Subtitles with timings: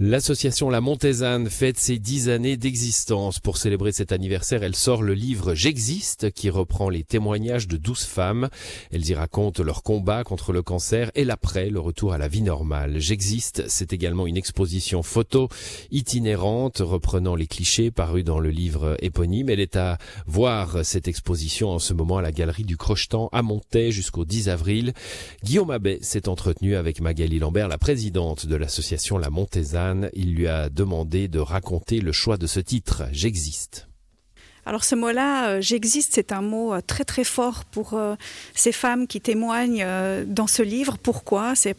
[0.00, 3.40] L'association La Montésane fête ses dix années d'existence.
[3.40, 8.04] Pour célébrer cet anniversaire, elle sort le livre J'existe, qui reprend les témoignages de douze
[8.04, 8.48] femmes.
[8.92, 12.42] Elles y racontent leur combat contre le cancer et l'après, le retour à la vie
[12.42, 13.00] normale.
[13.00, 15.48] J'existe, c'est également une exposition photo
[15.90, 19.50] itinérante reprenant les clichés parus dans le livre éponyme.
[19.50, 23.42] Elle est à voir cette exposition en ce moment à la galerie du Crochetan à
[23.42, 24.92] Montaix jusqu'au 10 avril.
[25.42, 29.30] Guillaume Abbé s'est entretenu avec Magali Lambert, la présidente de l'association La
[30.14, 33.88] Il lui a demandé de raconter le choix de ce titre, J'existe.
[34.68, 38.16] Alors ce mot-là, euh, j'existe, c'est un mot euh, très très fort pour euh,
[38.54, 39.86] ces femmes qui témoignent
[40.26, 40.98] dans ce livre.
[41.02, 41.54] Pourquoi?
[41.54, 41.74] C'est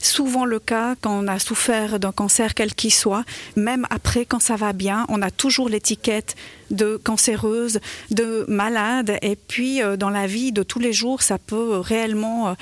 [0.00, 4.40] souvent le cas quand on a souffert d'un cancer quel qu'il soit, même après quand
[4.40, 6.34] ça va bien, on a toujours l'étiquette
[6.70, 7.80] de cancéreuse,
[8.10, 12.56] de malade, et puis dans la vie de tous les jours, ça peut réellement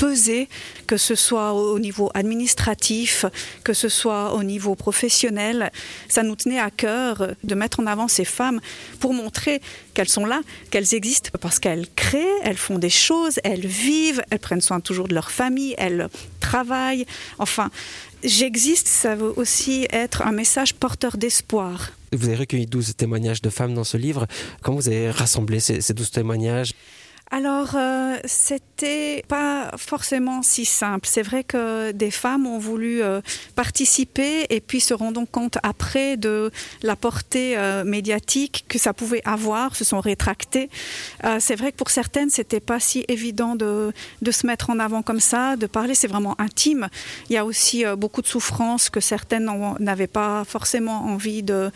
[0.00, 0.48] peser,
[0.86, 3.26] que ce soit au niveau administratif,
[3.64, 5.70] que ce soit au niveau professionnel.
[6.08, 8.60] Ça nous tenait à cœur de mettre en avant ces femmes
[8.98, 9.60] pour montrer
[9.92, 14.38] qu'elles sont là, qu'elles existent, parce qu'elles créent, elles font des choses, elles vivent, elles
[14.38, 16.08] prennent soin toujours de leur famille, elles
[16.40, 17.04] travaillent.
[17.38, 17.70] Enfin,
[18.24, 21.90] j'existe, ça veut aussi être un message porteur d'espoir.
[22.12, 24.26] Vous avez recueilli 12 témoignages de femmes dans ce livre.
[24.62, 26.72] Comment vous avez rassemblé ces, ces 12 témoignages?
[27.32, 28.16] Alors, euh,
[28.80, 31.06] c'était pas forcément si simple.
[31.06, 33.20] C'est vrai que des femmes ont voulu euh,
[33.54, 36.50] participer et puis se rendant compte après de
[36.82, 40.70] la portée euh, médiatique que ça pouvait avoir, se sont rétractées.
[41.24, 43.92] Euh, c'est vrai que pour certaines, c'était pas si évident de,
[44.30, 45.94] se mettre en avant comme ça, de parler.
[45.94, 46.88] C'est vraiment intime.
[47.28, 51.70] Il y a aussi beaucoup de souffrances que certaines n'avaient pas forcément envie de,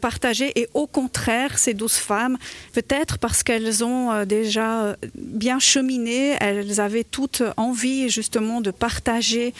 [0.00, 0.58] partager.
[0.60, 2.38] Et au contraire, ces douze femmes,
[2.72, 6.39] peut-être parce qu'elles ont déjà bien cheminées.
[6.40, 9.54] Elles avaient toutes envie justement de partager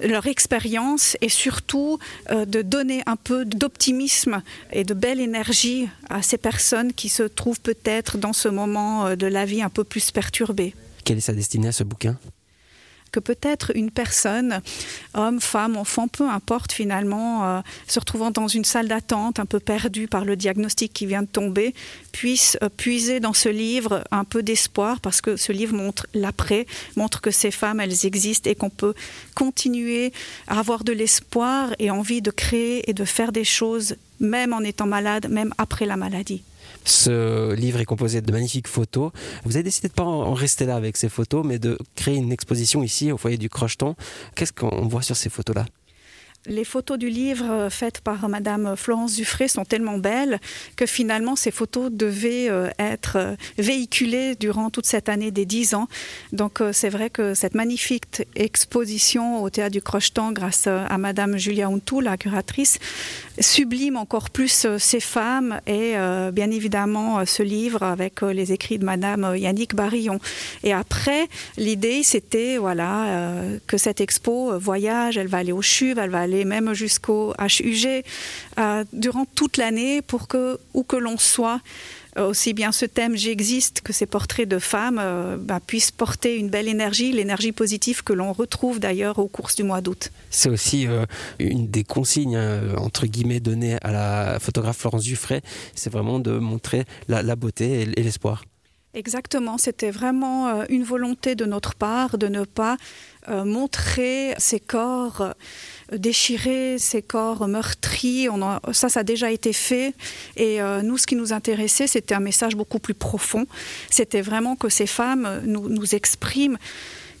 [0.00, 1.98] leur expérience et surtout
[2.30, 7.22] euh, de donner un peu d'optimisme et de belle énergie à ces personnes qui se
[7.22, 10.74] trouvent peut-être dans ce moment euh, de la vie un peu plus perturbé.
[11.04, 12.18] Quelle est sa destinée à ce bouquin?
[13.14, 14.60] Que peut-être une personne,
[15.14, 19.60] homme, femme, enfant, peu importe finalement, euh, se retrouvant dans une salle d'attente, un peu
[19.60, 21.74] perdue par le diagnostic qui vient de tomber,
[22.10, 26.66] puisse euh, puiser dans ce livre un peu d'espoir parce que ce livre montre l'après,
[26.96, 28.94] montre que ces femmes, elles existent et qu'on peut
[29.36, 30.12] continuer
[30.48, 34.60] à avoir de l'espoir et envie de créer et de faire des choses même en
[34.60, 36.42] étant malade, même après la maladie.
[36.84, 39.10] Ce livre est composé de magnifiques photos.
[39.44, 42.16] Vous avez décidé de ne pas en rester là avec ces photos, mais de créer
[42.16, 43.94] une exposition ici au foyer du Crocheton.
[44.34, 45.66] Qu'est-ce qu'on voit sur ces photos-là?
[46.46, 50.38] Les photos du livre euh, faites par Madame Florence Dufray sont tellement belles
[50.76, 55.74] que finalement ces photos devaient euh, être euh, véhiculées durant toute cette année des dix
[55.74, 55.88] ans.
[56.32, 61.68] Donc c'est vrai que cette magnifique exposition au théâtre du Crocheton grâce à Madame Julia
[61.68, 62.78] Untou, la curatrice,
[63.40, 65.94] sublime encore plus ces femmes et
[66.32, 70.18] bien évidemment ce livre avec les écrits de Madame Yannick Barillon.
[70.62, 73.32] Et après, l'idée c'était voilà
[73.66, 78.02] que cette expo voyage, elle va aller au CHUV, elle va aller même jusqu'au HUG
[78.58, 81.60] euh, durant toute l'année pour que, où que l'on soit,
[82.16, 86.36] euh, aussi bien ce thème j'existe que ces portraits de femmes euh, bah, puissent porter
[86.36, 90.10] une belle énergie, l'énergie positive que l'on retrouve d'ailleurs aux courses du mois d'août.
[90.30, 90.88] C'est aussi
[91.38, 92.38] une des consignes
[92.76, 95.40] entre guillemets données à la photographe Florence Dufray,
[95.74, 98.44] c'est vraiment de montrer la, beauté et l'espoir.
[98.94, 102.76] Exactement, c'était vraiment une volonté de notre part de ne pas
[103.28, 105.34] montrer ces corps
[105.92, 108.28] déchirer ces corps meurtris.
[108.72, 109.94] Ça, ça a déjà été fait.
[110.36, 113.46] Et euh, nous, ce qui nous intéressait, c'était un message beaucoup plus profond.
[113.90, 116.58] C'était vraiment que ces femmes nous expriment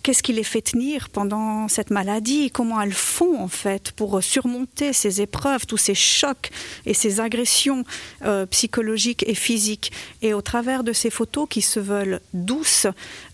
[0.04, 4.92] qu'est-ce qui les fait tenir pendant cette maladie, comment elles font en fait pour surmonter
[4.92, 6.50] ces épreuves, tous ces chocs
[6.84, 7.84] et ces agressions
[8.22, 9.90] euh, psychologiques et physiques.
[10.20, 12.86] Et au travers de ces photos qui se veulent douces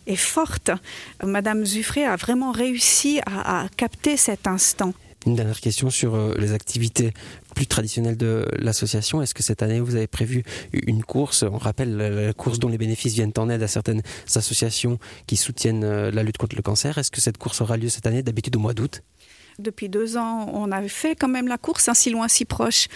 [0.07, 0.71] et fortes,
[1.23, 4.95] Madame Zuffré a vraiment réussi à capter cet instant.
[5.27, 7.13] Une dernière question sur euh, les activités
[7.55, 9.21] plus traditionnelles de l'association.
[9.21, 11.43] Est-ce que cette année, vous avez prévu une course?
[11.43, 14.03] On rappelle la course dont les bénéfices viennent en aide à certaines
[14.35, 16.97] associations qui soutiennent euh, la lutte contre le cancer.
[16.97, 19.03] Est-ce que cette course aura lieu cette année, d'habitude au mois d'août
[19.59, 22.89] depuis deux ans, on avait fait quand même la course, si loin, si proche,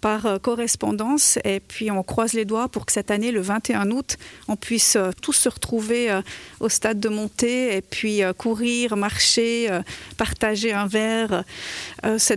[0.00, 1.38] par correspondance.
[1.44, 4.16] Et puis on croise les doigts pour que cette année, le 21 août,
[4.48, 6.20] on puisse tous se retrouver
[6.60, 9.68] au stade de montée et puis courir, marcher,
[10.16, 11.44] partager un verre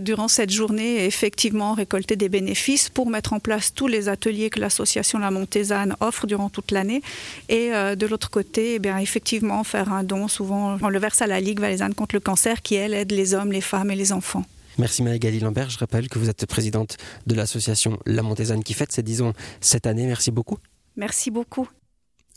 [0.00, 4.50] durant cette journée et effectivement récolter des bénéfices pour mettre en place tous les ateliers
[4.50, 7.02] que l'association La Montésane offre durant toute l'année.
[7.48, 10.28] Et de l'autre côté, eh bien, effectivement, faire un don.
[10.28, 13.34] Souvent, on le verse à la Ligue valaisanne contre le cancer qui, elle, aide les
[13.34, 14.44] hommes, les femmes et les enfants.
[14.78, 15.70] Merci Magali Lambert.
[15.70, 16.96] Je rappelle que vous êtes présidente
[17.26, 20.06] de l'association La Montésane qui fête ses 10 ans cette année.
[20.06, 20.58] Merci beaucoup.
[20.96, 21.68] Merci beaucoup.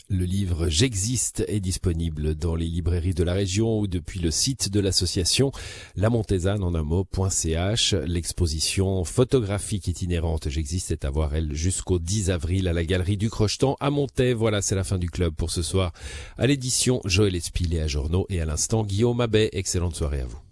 [0.07, 4.69] Le livre J'existe est disponible dans les librairies de la région ou depuis le site
[4.69, 5.51] de l'association
[5.95, 7.93] La Montésane en un mot.ch.
[8.05, 13.31] L'exposition photographique itinérante J'existe est à voir elle jusqu'au 10 avril à la galerie du
[13.31, 14.33] Crochetan à Montaix.
[14.33, 15.91] Voilà, c'est la fin du club pour ce soir.
[16.37, 19.49] À l'édition Joël Espilé à Journaux et à l'instant Guillaume Abbé.
[19.53, 20.44] Excellente soirée à vous.